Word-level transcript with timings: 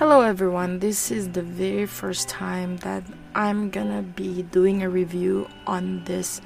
Hello, 0.00 0.22
everyone. 0.22 0.78
This 0.78 1.10
is 1.10 1.28
the 1.28 1.42
very 1.42 1.84
first 1.84 2.26
time 2.26 2.78
that 2.78 3.04
I'm 3.34 3.68
gonna 3.68 4.00
be 4.00 4.44
doing 4.44 4.82
a 4.82 4.88
review 4.88 5.46
on 5.66 6.04
this 6.04 6.40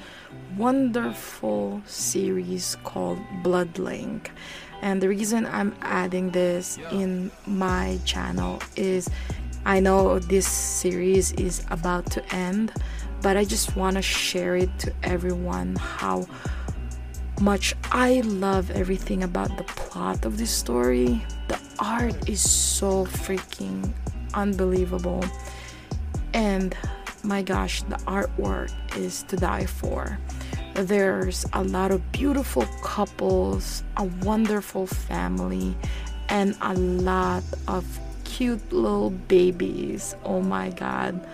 wonderful 0.57 1.81
series 1.87 2.77
called 2.83 3.21
Bloodlink. 3.45 4.31
And 4.83 5.01
the 5.01 5.09
reason 5.09 5.47
I'm 5.47 5.73
adding 5.83 6.33
this 6.33 6.81
in 6.91 7.31
my 7.47 8.01
channel 8.05 8.61
is 8.75 9.09
I 9.65 9.79
know 9.79 10.19
this 10.19 10.49
series 10.49 11.31
is 11.35 11.65
about 11.71 12.11
to 12.11 12.35
end, 12.35 12.73
but 13.23 13.37
I 13.37 13.45
just 13.45 13.77
want 13.77 13.95
to 13.95 14.03
share 14.03 14.57
it 14.57 14.77
to 14.81 14.93
everyone 15.05 15.77
how 15.77 16.27
much 17.41 17.77
I 17.93 18.21
love 18.23 18.73
everything 18.73 19.23
about 19.23 19.57
the 19.57 19.63
plot 19.63 20.25
of 20.25 20.39
this 20.39 20.51
story. 20.51 21.23
The 21.49 21.61
art 21.79 22.29
is 22.29 22.41
so 22.49 23.05
freaking 23.07 23.93
unbelievable. 24.35 25.25
And 26.33 26.77
my 27.23 27.43
gosh, 27.43 27.83
the 27.83 27.97
artwork 28.07 28.73
is 28.97 29.23
to 29.25 29.37
die 29.37 29.67
for. 29.67 30.19
There's 30.75 31.47
a 31.53 31.63
lot 31.63 31.93
of 31.93 32.13
beautiful 32.13 32.67
couples, 32.83 33.85
a 33.97 34.05
wonderful 34.05 34.87
family, 34.87 35.77
and 36.29 36.57
a 36.61 36.75
lot 36.75 37.45
of 37.69 37.85
cute 38.25 38.73
little 38.73 39.11
babies. 39.11 40.17
Oh 40.25 40.43
my 40.43 40.71
god. 40.71 41.25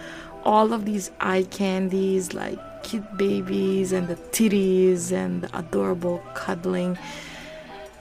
All 0.45 0.73
of 0.73 0.85
these 0.85 1.11
eye 1.21 1.45
candies 1.45 2.35
like 2.35 2.59
cute 2.83 3.17
babies 3.17 3.93
and 3.93 4.09
the 4.09 4.17
titties 4.17 5.13
and 5.13 5.43
the 5.43 5.59
adorable 5.59 6.23
cuddling. 6.35 6.99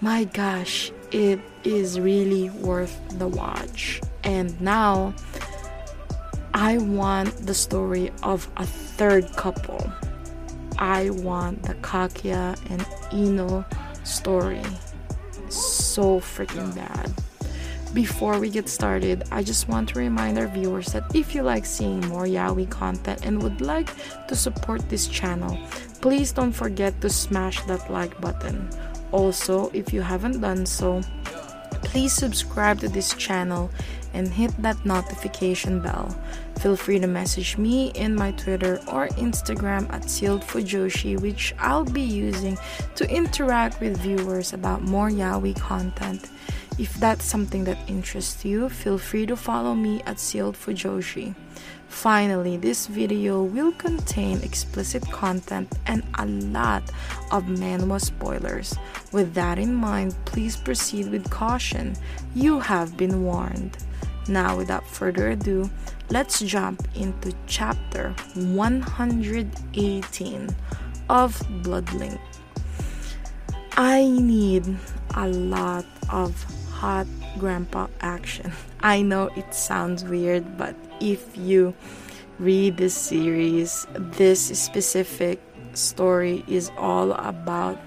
My 0.02 0.24
gosh, 0.26 0.92
it 1.12 1.40
is 1.64 2.00
really 2.00 2.50
worth 2.50 2.98
the 3.18 3.28
watch. 3.28 4.02
And 4.24 4.60
now 4.62 5.14
I 6.54 6.78
want 6.78 7.46
the 7.46 7.54
story 7.54 8.12
of 8.24 8.50
a 8.58 8.66
third 8.66 9.32
couple. 9.36 9.92
I 10.78 11.10
want 11.10 11.64
the 11.64 11.76
Kakia 11.76 12.58
and 12.70 12.86
Ino 13.14 13.66
story 14.04 14.64
so 15.50 16.20
freaking 16.20 16.74
bad. 16.76 17.12
Before 17.94 18.38
we 18.38 18.50
get 18.50 18.70
started, 18.70 19.24
I 19.32 19.42
just 19.42 19.68
want 19.68 19.90
to 19.90 20.00
remind 20.00 20.38
our 20.38 20.48
viewers 20.48 20.94
that 20.94 21.16
if 21.16 21.34
you 21.34 21.42
like 21.42 21.66
seeing 21.66 22.02
more 22.08 22.26
Yaoi 22.26 22.70
content 22.70 23.26
and 23.26 23.42
would 23.42 23.62
like 23.62 23.90
to 24.28 24.36
support 24.36 24.88
this 24.90 25.08
channel, 25.08 25.58
please 26.00 26.32
don't 26.32 26.52
forget 26.52 27.02
to 27.02 27.10
smash 27.10 27.64
that 27.64 27.90
like 27.92 28.20
button. 28.22 28.70
Also, 29.12 29.70
if 29.74 29.94
you 29.94 30.02
haven't 30.02 30.42
done 30.42 30.66
so, 30.66 31.02
please 31.82 32.14
subscribe 32.14 32.80
to 32.80 32.90
this 32.90 33.14
channel 33.16 33.72
and 34.14 34.28
hit 34.28 34.52
that 34.62 34.84
notification 34.86 35.82
bell. 35.82 36.16
Feel 36.60 36.76
free 36.76 37.00
to 37.00 37.08
message 37.08 37.58
me 37.58 37.92
in 37.92 38.16
my 38.16 38.32
Twitter 38.32 38.82
or 38.88 39.08
Instagram 39.10 39.90
at 39.94 40.10
Sealed 40.10 40.42
Fujoshi, 40.42 41.20
which 41.20 41.56
I'll 41.60 41.86
be 41.86 42.02
using 42.02 42.58
to 42.96 43.10
interact 43.10 43.80
with 43.80 43.98
viewers 43.98 44.54
about 44.54 44.82
more 44.82 45.10
Yaoi 45.10 45.58
content. 45.60 46.30
If 46.78 46.94
that's 46.96 47.26
something 47.26 47.64
that 47.66 47.78
interests 47.88 48.44
you, 48.44 48.70
feel 48.70 48.98
free 48.98 49.26
to 49.26 49.36
follow 49.36 49.74
me 49.74 50.02
at 50.06 50.20
Sealed 50.20 50.56
Fujoshi. 50.56 51.36
Finally, 51.90 52.56
this 52.56 52.88
video 52.88 53.44
will 53.44 53.74
contain 53.74 54.42
explicit 54.42 55.04
content 55.12 55.68
and 55.86 56.02
a 56.18 56.26
lot 56.26 56.84
of 57.32 57.44
manhwa 57.44 58.00
spoilers. 58.00 58.74
With 59.12 59.34
that 59.34 59.60
in 59.60 59.76
mind, 59.76 60.16
please 60.24 60.56
proceed 60.56 61.12
with 61.12 61.30
caution. 61.30 61.98
You 62.34 62.60
have 62.60 62.96
been 62.96 63.24
warned. 63.24 63.78
Now, 64.30 64.56
without 64.56 64.88
further 64.88 65.32
ado, 65.32 65.70
let's 66.10 66.40
jump 66.40 66.88
into 66.96 67.34
chapter 67.48 68.16
118 68.36 70.50
of 71.10 71.38
Bloodlink. 71.64 72.20
I 73.76 74.08
need 74.08 74.78
a 75.16 75.28
lot 75.28 75.86
of 76.12 76.46
hot 76.80 77.08
grandpa 77.38 77.88
action. 78.00 78.52
I 78.80 79.02
know 79.02 79.28
it 79.36 79.54
sounds 79.54 80.06
weird, 80.06 80.58
but 80.58 80.76
if 81.02 81.36
you 81.36 81.74
read 82.40 82.78
this 82.78 82.96
series, 82.96 83.86
this 83.94 84.40
specific 84.58 85.42
story 85.74 86.44
is 86.48 86.72
all 86.78 87.12
about 87.14 87.78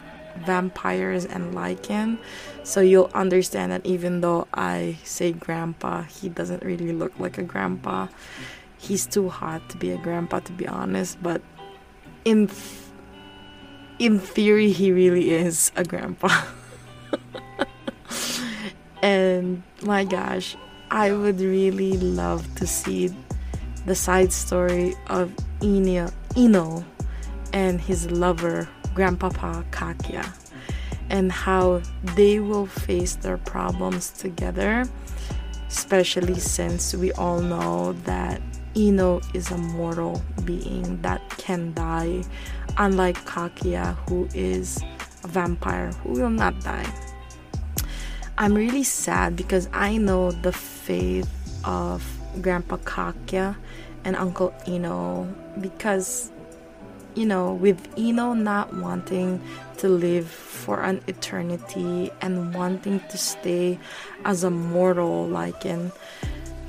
vampires 0.45 1.25
and 1.25 1.55
lycan. 1.55 2.19
So 2.65 2.81
you'll 2.81 3.11
understand 3.15 3.73
that 3.73 3.85
even 3.87 4.21
though 4.21 4.47
I 4.53 4.99
say 5.05 5.33
grandpa, 5.33 6.03
he 6.03 6.29
doesn't 6.29 6.63
really 6.63 6.93
look 6.93 7.19
like 7.19 7.39
a 7.39 7.43
grandpa. 7.43 8.09
He's 8.77 9.07
too 9.07 9.31
hot 9.31 9.69
to 9.71 9.77
be 9.79 9.91
a 9.93 9.99
grandpa, 9.99 10.41
to 10.41 10.53
be 10.53 10.69
honest. 10.69 11.17
But 11.23 11.41
in 12.25 12.49
th- 12.49 12.79
in 13.99 14.19
theory, 14.19 14.73
he 14.73 14.93
really 14.93 15.31
is 15.31 15.73
a 15.77 15.85
grandpa. 15.85 16.29
And 19.03 19.63
my 19.83 20.05
gosh, 20.05 20.57
I 20.91 21.13
would 21.13 21.41
really 21.41 21.97
love 21.99 22.55
to 22.55 22.67
see 22.67 23.11
the 23.85 23.97
side 23.97 24.33
story 24.33 24.95
of 25.09 25.33
Ino, 25.63 26.09
Ino 26.37 26.85
and 27.53 27.81
his 27.81 28.11
lover, 28.11 28.69
Grandpapa 28.95 29.65
Kakia, 29.73 30.25
and 31.11 31.33
how 31.33 31.83
they 32.15 32.39
will 32.39 32.67
face 32.67 33.17
their 33.17 33.39
problems 33.39 34.11
together, 34.11 34.85
especially 35.69 36.39
since 36.39 36.95
we 36.95 37.11
all 37.13 37.41
know 37.41 37.95
that 38.05 38.41
Ino 38.77 39.21
is 39.35 39.51
a 39.51 39.59
mortal 39.59 40.23
being 40.45 41.03
that 41.03 41.29
can 41.39 41.75
die, 41.75 42.23
unlike 42.79 43.19
Kakia, 43.25 43.97
who 44.09 44.29
is 44.33 44.81
a 45.25 45.29
vampire 45.29 45.91
who 46.03 46.13
will 46.13 46.31
not 46.31 46.61
die. 46.61 46.87
I'm 48.43 48.55
really 48.55 48.83
sad 48.83 49.37
because 49.37 49.69
I 49.73 49.99
know 49.99 50.33
the 50.33 50.51
faith 50.51 51.31
of 51.65 52.03
Grandpa 52.41 52.79
Kakia 52.79 53.55
and 54.03 54.17
Uncle 54.17 54.53
Ino 54.67 55.33
because 55.61 56.33
you 57.15 57.25
know, 57.25 57.53
with 57.53 57.79
Ino 57.97 58.33
not 58.33 58.75
wanting 58.75 59.41
to 59.77 59.89
live 59.89 60.27
for 60.27 60.83
an 60.83 61.03
eternity 61.07 62.11
and 62.21 62.53
wanting 62.53 62.99
to 63.11 63.17
stay 63.17 63.79
as 64.25 64.43
a 64.43 64.51
mortal 64.51 65.29
like 65.29 65.65
in 65.65 65.93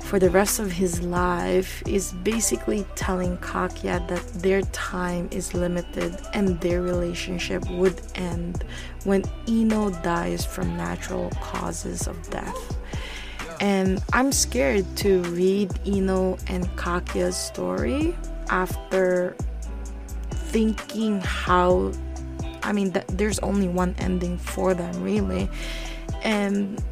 for 0.04 0.18
the 0.18 0.28
rest 0.28 0.60
of 0.60 0.70
his 0.70 1.00
life 1.00 1.82
is 1.88 2.12
basically 2.12 2.86
telling 2.94 3.38
Kakia 3.38 4.06
that 4.06 4.22
their 4.42 4.60
time 4.72 5.28
is 5.32 5.54
limited 5.54 6.20
and 6.34 6.60
their 6.60 6.82
relationship 6.82 7.68
would 7.70 8.00
end 8.14 8.64
when 9.04 9.24
Ino 9.48 9.90
dies 10.02 10.44
from 10.44 10.76
natural 10.76 11.30
causes 11.40 12.06
of 12.06 12.30
death. 12.30 12.76
And 13.60 14.04
I'm 14.12 14.30
scared 14.30 14.84
to 14.98 15.22
read 15.22 15.72
Ino 15.86 16.36
and 16.48 16.68
Kakia's 16.76 17.36
story 17.36 18.14
after 18.50 19.34
thinking 20.30 21.22
how 21.22 21.92
I 22.62 22.72
mean 22.72 22.90
that 22.90 23.08
there's 23.08 23.38
only 23.38 23.68
one 23.68 23.94
ending 23.98 24.36
for 24.36 24.74
them 24.74 25.02
really 25.02 25.48
and 26.22 26.82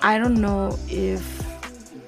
I 0.00 0.18
don't 0.18 0.40
know 0.40 0.78
if 0.88 1.45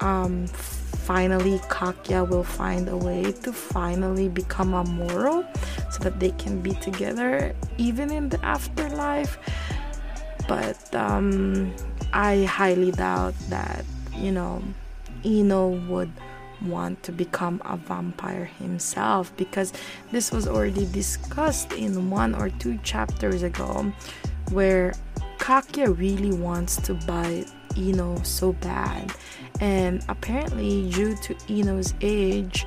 um, 0.01 0.47
finally 0.47 1.59
Kakia 1.71 2.29
will 2.29 2.45
find 2.45 2.89
a 2.89 2.97
way 2.97 3.33
to 3.33 3.53
finally 3.53 4.29
become 4.29 4.75
a 4.75 4.85
mortal 4.85 5.45
so 5.91 6.05
that 6.05 6.21
they 6.21 6.33
can 6.33 6.61
be 6.61 6.73
together 6.75 7.55
even 7.79 8.11
in 8.11 8.29
the 8.29 8.45
afterlife. 8.45 9.39
But 10.47 10.95
um, 10.95 11.75
I 12.13 12.45
highly 12.45 12.93
doubt 12.93 13.35
that, 13.49 13.85
you 14.17 14.33
know, 14.33 14.63
Ino 15.25 15.69
would 15.89 16.13
want 16.63 17.03
to 17.05 17.13
become 17.13 17.63
a 17.65 17.77
vampire 17.77 18.45
himself 18.45 19.35
because 19.37 19.73
this 20.11 20.33
was 20.33 20.47
already 20.47 20.87
discussed 20.87 21.73
in 21.73 22.11
one 22.11 22.35
or 22.35 22.51
two 22.51 22.79
chapters 22.79 23.43
ago 23.43 23.93
where 24.51 24.95
Kakia 25.39 25.97
really 25.97 26.33
wants 26.33 26.77
to 26.83 26.95
buy 26.95 27.45
Ino 27.77 28.21
so 28.23 28.53
bad. 28.55 29.13
And 29.61 30.05
apparently, 30.09 30.91
due 30.91 31.17
to 31.17 31.35
Ino's 31.49 31.95
age, 32.01 32.67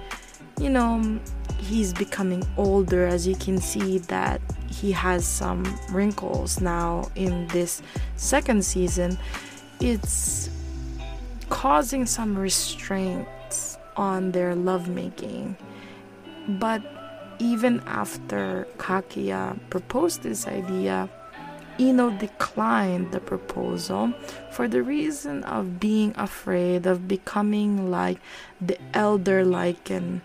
you 0.59 0.69
know, 0.69 1.19
he's 1.57 1.93
becoming 1.93 2.43
older 2.57 3.05
as 3.05 3.27
you 3.27 3.35
can 3.35 3.59
see 3.59 3.99
that 3.99 4.41
he 4.69 4.91
has 4.91 5.25
some 5.25 5.63
wrinkles 5.89 6.59
now 6.59 7.09
in 7.15 7.47
this 7.47 7.81
second 8.15 8.65
season. 8.65 9.17
It's 9.79 10.49
causing 11.49 12.05
some 12.05 12.37
restraints 12.37 13.77
on 13.95 14.31
their 14.31 14.55
lovemaking. 14.55 15.55
But 16.47 16.81
even 17.39 17.81
after 17.87 18.67
Kakia 18.77 19.59
proposed 19.69 20.23
this 20.23 20.47
idea, 20.47 21.09
Ino 21.79 22.09
declined 22.11 23.11
the 23.11 23.19
proposal 23.19 24.13
for 24.51 24.67
the 24.67 24.83
reason 24.83 25.43
of 25.43 25.79
being 25.79 26.13
afraid 26.17 26.85
of 26.85 27.07
becoming 27.07 27.89
like 27.89 28.19
the 28.59 28.77
elder 28.93 29.43
Lycan. 29.43 30.21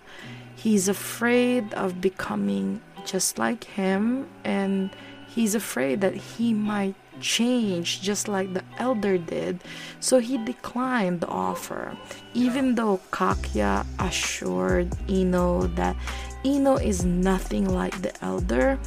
He's 0.55 0.89
afraid 0.89 1.73
of 1.75 2.01
becoming 2.01 2.81
just 3.05 3.39
like 3.39 3.65
him, 3.65 4.27
and 4.45 4.91
he's 5.29 5.55
afraid 5.55 6.01
that 6.01 6.15
he 6.15 6.53
might 6.53 6.95
change 7.21 8.03
just 8.03 8.29
like 8.29 8.53
the 8.53 8.65
elder 8.79 9.17
did. 9.17 9.63
So 10.01 10.19
he 10.19 10.37
declined 10.39 11.21
the 11.21 11.29
offer, 11.29 11.97
even 12.35 12.75
though 12.75 13.01
Kakia 13.11 13.87
assured 13.99 14.93
Ino 15.09 15.67
that 15.79 15.97
Ino 16.45 16.77
is 16.77 17.05
nothing 17.05 17.69
like 17.69 18.03
the 18.03 18.13
elder. 18.25 18.79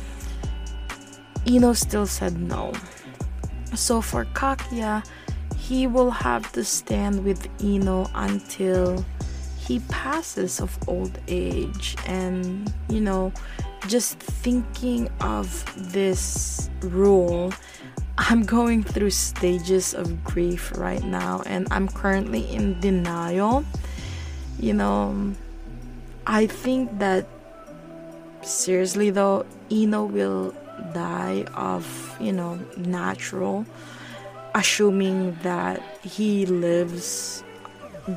Ino 1.47 1.73
still 1.73 2.05
said 2.05 2.37
no. 2.39 2.73
So 3.75 4.01
for 4.01 4.25
Kakia, 4.25 5.05
he 5.55 5.87
will 5.87 6.11
have 6.11 6.51
to 6.53 6.63
stand 6.63 7.23
with 7.23 7.47
Ino 7.63 8.09
until 8.15 9.05
he 9.69 9.79
passes 9.87 10.59
of 10.59 10.75
old 10.87 11.19
age 11.27 11.95
and 12.07 12.73
you 12.89 12.99
know 12.99 13.31
just 13.87 14.17
thinking 14.17 15.07
of 15.21 15.45
this 15.93 16.71
rule 16.81 17.53
i'm 18.17 18.41
going 18.41 18.83
through 18.83 19.11
stages 19.11 19.93
of 19.93 20.23
grief 20.23 20.75
right 20.75 21.03
now 21.03 21.43
and 21.45 21.67
i'm 21.69 21.87
currently 21.87 22.49
in 22.49 22.79
denial 22.79 23.63
you 24.57 24.73
know 24.73 25.13
i 26.25 26.47
think 26.47 26.89
that 26.97 27.27
seriously 28.41 29.11
though 29.11 29.45
ino 29.71 30.03
will 30.03 30.51
die 30.93 31.45
of, 31.55 31.85
you 32.19 32.31
know, 32.31 32.59
natural, 32.77 33.65
assuming 34.55 35.37
that 35.43 35.81
he 36.03 36.45
lives 36.45 37.43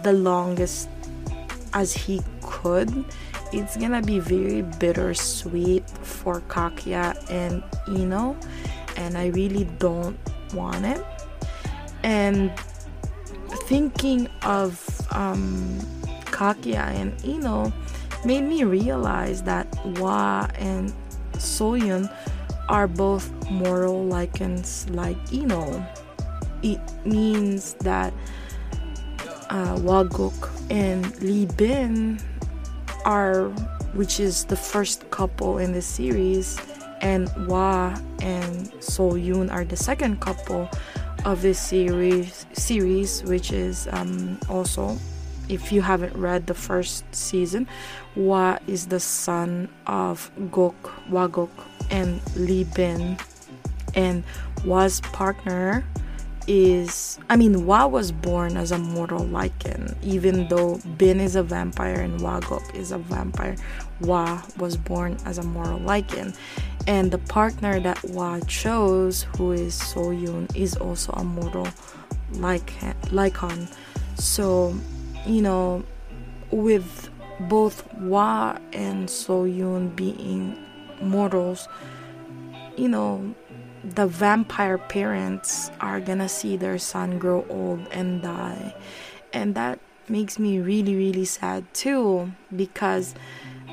the 0.03 0.13
longest 0.13 0.89
as 1.75 1.93
he 1.93 2.21
could. 2.43 3.05
It's 3.53 3.77
gonna 3.77 4.03
be 4.03 4.19
very 4.19 4.63
bittersweet 4.63 5.89
for 6.03 6.41
Kakia 6.49 7.15
and 7.31 7.63
Ino, 7.89 8.37
and 8.97 9.17
I 9.17 9.27
really 9.29 9.65
don't 9.79 10.17
want 10.55 10.87
it. 10.87 11.05
And 12.03 12.51
thinking 13.69 14.29
of 14.43 14.81
um, 15.11 15.79
Kakia 16.27 16.89
and 16.97 17.13
Ino 17.25 17.73
made 18.25 18.43
me 18.43 18.65
realize 18.65 19.43
that 19.43 19.67
Wa 19.99 20.49
and 20.55 20.93
Soyun 21.35 22.11
are 22.69 22.87
both 22.87 23.31
moral 23.51 24.07
Lycans 24.07 24.93
like 24.95 25.17
Ino. 25.33 25.85
It 26.63 26.81
means 27.05 27.75
that 27.81 28.13
uh, 29.51 29.77
Waguk 29.77 30.51
and 30.71 31.21
Li 31.21 31.47
Bin 31.47 32.19
are, 33.05 33.49
which 33.95 34.21
is 34.21 34.45
the 34.45 34.57
first 34.57 35.11
couple 35.11 35.59
in 35.59 35.73
the 35.73 35.83
series, 35.83 36.59
and 37.01 37.29
Wa 37.49 37.99
and 38.21 38.73
So 38.81 39.13
Yoon 39.13 39.53
are 39.53 39.65
the 39.65 39.77
second 39.77 40.21
couple 40.21 40.69
of 41.25 41.43
this 41.43 41.59
series. 41.59 42.47
Series, 42.53 43.23
which 43.25 43.53
is 43.53 43.89
um, 43.91 44.39
also, 44.49 44.97
if 45.49 45.73
you 45.73 45.83
haven't 45.83 46.17
read 46.17 46.47
the 46.47 46.55
first 46.55 47.05
season, 47.15 47.67
Wa 48.15 48.59
is 48.67 48.87
the 48.87 49.01
son 49.01 49.69
of 49.87 50.31
Gok 50.51 50.75
Waguk 51.11 51.51
and 51.91 52.21
Li 52.37 52.65
Bin. 52.65 53.19
And 53.95 54.25
Wa's 54.65 55.01
partner 55.01 55.85
is 56.49 57.19
I 57.31 57.37
mean 57.37 57.67
Wa 57.67 57.87
was 57.87 58.11
born 58.11 58.57
as 58.57 58.73
a 58.73 58.79
mortal 58.79 59.21
Lycan 59.21 59.97
even 60.03 60.49
though 60.49 60.81
Bin 60.99 61.21
is 61.21 61.37
a 61.37 61.43
vampire 61.43 62.01
and 62.01 62.21
Waguk 62.21 62.75
is 62.75 62.93
a 62.93 62.99
vampire. 62.99 63.57
Wa 64.01 64.43
was 64.59 64.77
born 64.77 65.17
as 65.25 65.39
a 65.39 65.43
mortal 65.43 65.79
Lycan 65.79 66.37
and 66.87 67.11
the 67.11 67.19
partner 67.19 67.79
that 67.81 68.03
Wa 68.05 68.41
chose 68.41 69.23
who 69.37 69.53
is 69.53 69.79
Soyun 69.79 70.55
is 70.57 70.75
also 70.77 71.13
a 71.13 71.25
mortal 71.25 71.69
Lycan 72.33 73.73
so 74.17 74.75
you 75.27 75.43
know 75.43 75.85
with 76.51 77.09
both 77.49 77.93
Wa 77.95 78.59
and 78.73 79.09
Soyun 79.09 79.95
being 79.95 80.57
mortals, 81.03 81.69
you 82.77 82.89
know, 82.89 83.35
the 83.85 84.07
vampire 84.07 84.79
parents 84.79 85.71
are 85.81 86.01
gonna 86.01 86.29
see 86.29 86.57
their 86.57 86.79
son 86.79 87.19
grow 87.19 87.45
old 87.49 87.87
and 87.91 88.23
die. 88.23 88.75
And 89.33 89.55
that 89.55 89.81
makes 90.09 90.39
me 90.39 90.61
really, 90.61 90.95
really 90.95 91.25
sad 91.25 91.73
too, 91.75 92.33
because 92.55 93.15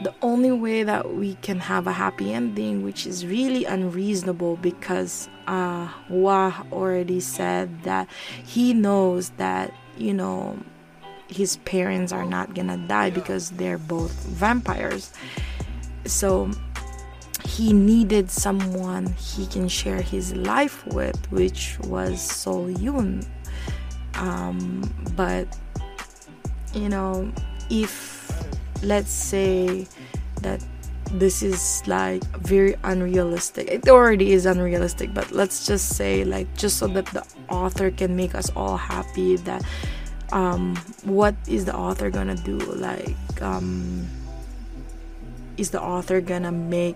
the 0.03 0.13
only 0.21 0.51
way 0.51 0.83
that 0.83 1.13
we 1.13 1.35
can 1.35 1.59
have 1.59 1.85
a 1.85 1.91
happy 1.91 2.33
ending, 2.33 2.83
which 2.83 3.05
is 3.05 3.25
really 3.25 3.65
unreasonable 3.65 4.55
because 4.57 5.27
uh, 5.47 5.89
Wa 6.09 6.63
already 6.71 7.19
said 7.19 7.83
that 7.83 8.07
he 8.45 8.73
knows 8.73 9.31
that, 9.31 9.73
you 9.97 10.13
know, 10.13 10.57
his 11.27 11.57
parents 11.57 12.11
are 12.11 12.25
not 12.25 12.55
gonna 12.55 12.77
die 12.87 13.09
because 13.09 13.51
they're 13.51 13.77
both 13.77 14.11
vampires. 14.25 15.11
So 16.05 16.49
he 17.45 17.73
needed 17.73 18.29
someone 18.29 19.05
he 19.13 19.45
can 19.47 19.67
share 19.67 20.01
his 20.01 20.35
life 20.35 20.85
with, 20.87 21.19
which 21.31 21.77
was 21.83 22.21
So 22.21 22.67
Yoon. 22.67 23.25
Um, 24.15 24.89
but 25.15 25.47
you 26.73 26.89
know, 26.89 27.31
if 27.69 28.31
let's 28.83 29.11
say 29.11 29.87
that 30.41 30.63
this 31.11 31.41
is 31.41 31.83
like 31.87 32.23
very 32.41 32.75
unrealistic, 32.83 33.67
it 33.67 33.87
already 33.89 34.31
is 34.31 34.45
unrealistic, 34.45 35.13
but 35.13 35.31
let's 35.31 35.65
just 35.65 35.95
say, 35.95 36.23
like, 36.23 36.47
just 36.55 36.77
so 36.77 36.87
that 36.87 37.05
the 37.07 37.25
author 37.49 37.89
can 37.91 38.15
make 38.15 38.35
us 38.35 38.51
all 38.55 38.77
happy, 38.77 39.35
that 39.37 39.63
um, 40.31 40.75
what 41.03 41.35
is 41.47 41.65
the 41.65 41.75
author 41.75 42.09
gonna 42.09 42.35
do? 42.35 42.57
Like, 42.57 43.41
um, 43.41 44.07
is 45.57 45.71
the 45.71 45.81
author 45.81 46.21
gonna 46.21 46.51
make 46.51 46.95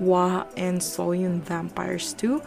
Wa 0.00 0.44
and 0.56 0.80
Soyun 0.80 1.40
vampires 1.40 2.12
too. 2.12 2.42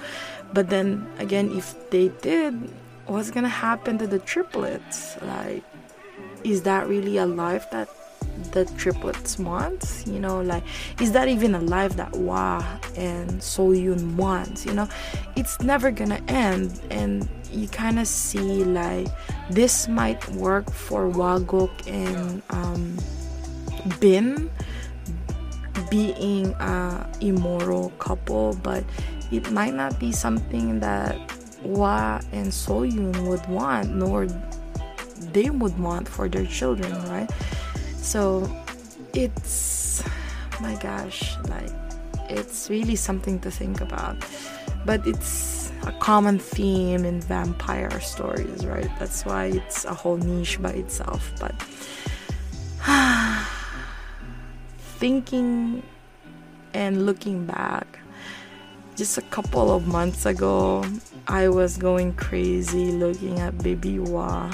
But 0.54 0.70
then 0.70 1.08
again, 1.20 1.52
if 1.58 1.90
they 1.90 2.10
did, 2.22 2.70
what's 3.06 3.32
gonna 3.32 3.50
happen 3.50 3.98
to 4.00 4.08
the 4.08 4.20
triplets? 4.20 5.22
Like, 5.22 5.64
is 6.44 6.64
that 6.64 6.88
really 6.88 7.18
a 7.18 7.26
life 7.26 7.70
that 7.72 7.90
the 8.52 8.66
triplets 8.78 9.38
want? 9.40 10.04
You 10.06 10.20
know, 10.20 10.42
like, 10.42 10.64
is 11.00 11.12
that 11.14 11.28
even 11.28 11.56
a 11.56 11.62
life 11.62 11.96
that 11.96 12.12
Wa 12.14 12.64
and 12.96 13.30
Soyun 13.42 14.16
wants? 14.16 14.66
You 14.66 14.74
know, 14.74 14.90
it's 15.36 15.60
never 15.62 15.92
gonna 15.92 16.22
end, 16.28 16.80
and 16.90 17.28
you 17.52 17.68
kind 17.68 18.00
of 18.00 18.08
see 18.08 18.64
like 18.64 19.08
this 19.50 19.88
might 19.88 20.28
work 20.30 20.72
for 20.72 21.10
Waguk 21.10 21.72
and 21.88 22.42
um, 22.50 22.98
Bin 24.00 24.50
being 25.90 26.54
a 26.60 27.10
immoral 27.22 27.90
couple, 28.00 28.58
but 28.64 28.84
it 29.32 29.52
might 29.52 29.74
not 29.74 30.00
be 30.00 30.12
something 30.12 30.80
that 30.80 31.18
Wa 31.64 32.20
and 32.32 32.48
Soyun 32.48 33.28
would 33.28 33.46
want, 33.48 33.96
nor 33.96 34.28
they 35.32 35.50
would 35.50 35.78
want 35.80 36.08
for 36.08 36.28
their 36.28 36.46
children, 36.46 36.92
right? 37.10 37.30
So 37.98 38.50
it's 39.14 40.04
my 40.62 40.76
gosh, 40.76 41.36
like 41.50 41.72
it's 42.30 42.70
really 42.70 42.96
something 42.96 43.40
to 43.40 43.52
think 43.52 43.82
about. 43.82 44.18
But 44.86 45.06
it's 45.06 45.72
a 45.84 45.92
common 45.94 46.40
theme 46.40 47.06
in 47.06 47.22
vampire 47.22 48.00
stories, 48.00 48.66
right? 48.66 48.90
That's 49.00 49.26
why 49.26 49.46
it's 49.46 49.86
a 49.86 49.94
whole 49.94 50.18
niche 50.18 50.62
by 50.62 50.72
itself. 50.72 51.32
But 51.40 51.54
thinking 55.02 55.82
and 56.76 57.08
looking 57.08 57.44
back 57.48 57.98
just 58.96 59.18
a 59.18 59.22
couple 59.24 59.74
of 59.76 59.88
months 59.88 60.28
ago, 60.28 60.86
I 61.28 61.50
was 61.50 61.76
going 61.76 62.14
crazy 62.14 62.92
looking 62.92 63.40
at 63.40 63.58
Baby 63.64 63.98
Wa 63.98 64.54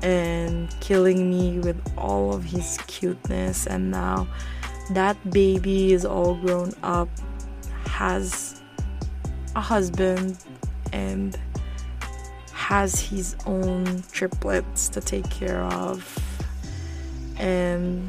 and 0.00 0.72
killing 0.78 1.28
me 1.28 1.58
with 1.58 1.76
all 1.98 2.32
of 2.32 2.44
his 2.44 2.78
cuteness. 2.86 3.66
And 3.66 3.90
now 3.90 4.28
that 4.92 5.16
baby 5.28 5.92
is 5.92 6.04
all 6.04 6.36
grown 6.36 6.72
up, 6.84 7.08
has 7.84 8.62
a 9.56 9.60
husband, 9.60 10.38
and 10.92 11.36
has 12.52 13.00
his 13.00 13.34
own 13.44 14.04
triplets 14.12 14.88
to 14.90 15.00
take 15.00 15.28
care 15.30 15.64
of. 15.64 16.16
And 17.38 18.08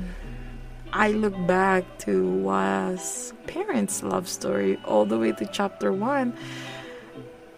I 0.92 1.12
look 1.12 1.36
back 1.46 1.84
to 2.00 2.28
Wa's 2.28 3.34
parents' 3.46 4.02
love 4.02 4.28
story 4.28 4.80
all 4.86 5.06
the 5.06 5.20
way 5.20 5.32
to 5.34 5.46
chapter 5.46 5.94
one. 5.94 6.34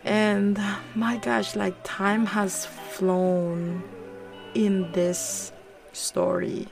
And 0.04 0.60
my 0.96 1.18
gosh, 1.18 1.56
like 1.56 1.76
time 1.84 2.26
has 2.26 2.66
flown 2.66 3.84
in 4.54 4.92
this 4.92 5.54
story. 5.94 6.68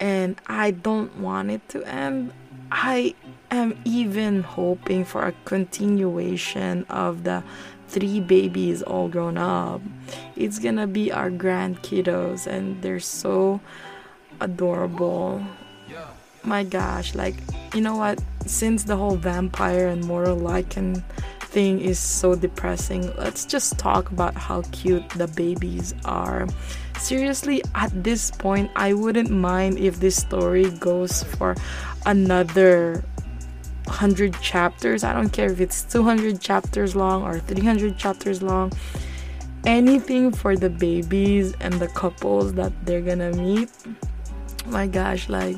And 0.00 0.40
I 0.46 0.70
don't 0.70 1.18
want 1.18 1.50
it 1.50 1.68
to 1.70 1.84
end. 1.84 2.32
I 2.72 3.14
am 3.50 3.78
even 3.84 4.42
hoping 4.42 5.04
for 5.04 5.26
a 5.26 5.34
continuation 5.44 6.84
of 6.88 7.24
the 7.24 7.44
three 7.88 8.20
babies 8.20 8.82
all 8.82 9.08
grown 9.08 9.36
up. 9.36 9.82
It's 10.34 10.58
gonna 10.58 10.86
be 10.86 11.12
our 11.12 11.30
grand 11.30 11.82
kiddos, 11.82 12.46
and 12.46 12.80
they're 12.82 13.00
so 13.00 13.60
adorable 14.40 15.46
my 16.44 16.64
gosh, 16.64 17.14
like, 17.14 17.34
you 17.74 17.80
know 17.80 17.96
what? 17.96 18.22
Since 18.46 18.84
the 18.84 18.96
whole 18.96 19.16
vampire 19.16 19.88
and 19.88 20.04
mortal 20.04 20.36
lycan 20.36 21.02
thing 21.40 21.80
is 21.80 21.98
so 21.98 22.34
depressing, 22.34 23.14
let's 23.16 23.44
just 23.46 23.78
talk 23.78 24.10
about 24.10 24.34
how 24.34 24.62
cute 24.72 25.08
the 25.10 25.28
babies 25.28 25.94
are. 26.04 26.46
Seriously, 26.98 27.62
at 27.74 27.90
this 28.04 28.30
point, 28.30 28.70
I 28.76 28.92
wouldn't 28.92 29.30
mind 29.30 29.78
if 29.78 30.00
this 30.00 30.16
story 30.16 30.70
goes 30.70 31.22
for 31.22 31.54
another 32.06 33.02
100 33.86 34.40
chapters. 34.40 35.04
I 35.04 35.12
don't 35.12 35.30
care 35.30 35.50
if 35.50 35.60
it's 35.60 35.82
200 35.84 36.40
chapters 36.40 36.94
long 36.94 37.22
or 37.22 37.38
300 37.40 37.96
chapters 37.96 38.42
long. 38.42 38.72
Anything 39.64 40.30
for 40.30 40.56
the 40.56 40.68
babies 40.68 41.54
and 41.60 41.74
the 41.74 41.88
couples 41.88 42.52
that 42.54 42.72
they're 42.84 43.00
gonna 43.00 43.32
meet. 43.32 43.70
My 44.66 44.86
gosh, 44.86 45.28
like 45.28 45.56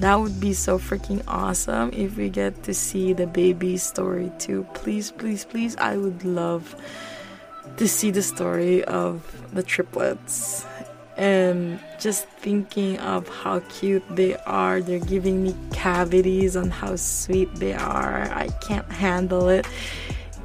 that 0.00 0.16
would 0.16 0.38
be 0.40 0.52
so 0.52 0.78
freaking 0.78 1.22
awesome 1.26 1.90
if 1.92 2.16
we 2.16 2.28
get 2.28 2.62
to 2.64 2.74
see 2.74 3.12
the 3.12 3.26
baby 3.26 3.76
story 3.76 4.30
too. 4.38 4.66
Please, 4.74 5.10
please, 5.10 5.44
please. 5.44 5.76
I 5.76 5.96
would 5.96 6.24
love 6.24 6.76
to 7.76 7.88
see 7.88 8.10
the 8.10 8.22
story 8.22 8.84
of 8.84 9.22
the 9.52 9.62
triplets. 9.62 10.66
And 11.16 11.80
just 11.98 12.28
thinking 12.28 12.98
of 12.98 13.26
how 13.28 13.60
cute 13.70 14.04
they 14.14 14.36
are, 14.36 14.82
they're 14.82 14.98
giving 14.98 15.42
me 15.42 15.56
cavities 15.72 16.56
on 16.56 16.68
how 16.68 16.96
sweet 16.96 17.54
they 17.54 17.72
are. 17.72 18.30
I 18.32 18.48
can't 18.60 18.90
handle 18.92 19.48
it. 19.48 19.66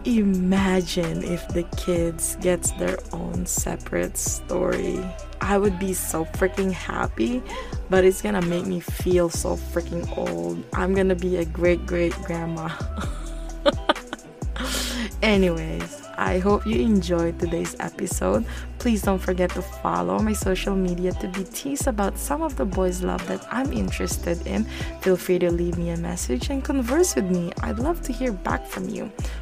Imagine 0.05 1.24
if 1.24 1.48
the 1.50 1.62
kids 1.77 2.36
gets 2.41 2.72
their 2.72 2.98
own 3.13 3.46
separate 3.46 4.17
story. 4.17 5.00
I 5.41 5.60
would 5.60 5.77
be 5.77 5.93
so 5.93 6.25
freaking 6.25 6.72
happy, 6.72 7.43
but 7.88 8.03
it's 8.03 8.20
gonna 8.20 8.41
make 8.41 8.65
me 8.65 8.79
feel 8.79 9.29
so 9.29 9.55
freaking 9.55 10.05
old. 10.17 10.63
I'm 10.74 10.96
gonna 10.96 11.13
be 11.13 11.38
a 11.38 11.46
great 11.46 11.86
great 11.86 12.13
grandma. 12.24 12.70
Anyways, 15.22 16.01
I 16.17 16.39
hope 16.39 16.65
you 16.65 16.81
enjoyed 16.81 17.39
today's 17.39 17.75
episode. 17.79 18.46
Please 18.79 19.01
don't 19.01 19.20
forget 19.20 19.50
to 19.51 19.62
follow 19.62 20.20
my 20.20 20.34
social 20.34 20.75
media 20.75 21.12
to 21.13 21.27
be 21.27 21.43
teased 21.43 21.88
about 21.88 22.17
some 22.17 22.41
of 22.41 22.55
the 22.55 22.65
boys' 22.65 23.01
love 23.01 23.25
that 23.27 23.46
I'm 23.51 23.72
interested 23.72 24.46
in. 24.46 24.65
Feel 25.01 25.17
free 25.17 25.39
to 25.39 25.51
leave 25.51 25.77
me 25.77 25.89
a 25.89 25.98
message 25.98 26.50
and 26.50 26.63
converse 26.63 27.15
with 27.15 27.29
me. 27.29 27.51
I'd 27.62 27.79
love 27.79 28.01
to 28.03 28.13
hear 28.13 28.31
back 28.31 28.67
from 28.67 28.89
you. 28.89 29.12